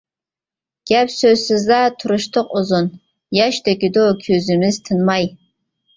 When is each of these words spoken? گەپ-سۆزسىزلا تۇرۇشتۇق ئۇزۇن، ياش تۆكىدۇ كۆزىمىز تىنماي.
گەپ-سۆزسىزلا 0.91 1.77
تۇرۇشتۇق 2.03 2.55
ئۇزۇن، 2.61 2.89
ياش 3.41 3.63
تۆكىدۇ 3.69 4.07
كۆزىمىز 4.25 4.85
تىنماي. 4.89 5.29